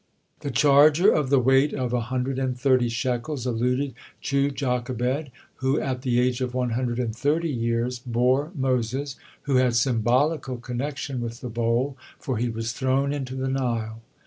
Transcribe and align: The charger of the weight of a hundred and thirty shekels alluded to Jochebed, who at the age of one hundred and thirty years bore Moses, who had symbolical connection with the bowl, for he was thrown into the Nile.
The 0.39 0.49
charger 0.49 1.11
of 1.11 1.29
the 1.29 1.37
weight 1.37 1.75
of 1.75 1.93
a 1.93 1.99
hundred 2.01 2.39
and 2.39 2.59
thirty 2.59 2.89
shekels 2.89 3.45
alluded 3.45 3.93
to 4.23 4.49
Jochebed, 4.49 5.29
who 5.57 5.79
at 5.79 6.01
the 6.01 6.19
age 6.19 6.41
of 6.41 6.55
one 6.55 6.71
hundred 6.71 6.97
and 6.97 7.15
thirty 7.15 7.51
years 7.51 7.99
bore 7.99 8.51
Moses, 8.55 9.15
who 9.43 9.57
had 9.57 9.75
symbolical 9.75 10.57
connection 10.57 11.21
with 11.21 11.41
the 11.41 11.49
bowl, 11.49 11.97
for 12.17 12.37
he 12.39 12.49
was 12.49 12.71
thrown 12.71 13.13
into 13.13 13.35
the 13.35 13.47
Nile. 13.49 14.01